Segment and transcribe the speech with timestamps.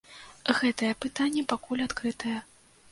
[0.59, 2.37] Гэтае пытанне пакуль адкрытае.